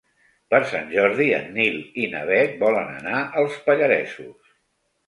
[0.53, 4.57] Per Sant Jordi en Nil i na Bet volen anar als Pallaresos.